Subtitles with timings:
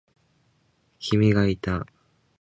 [0.97, 1.85] 君がいた。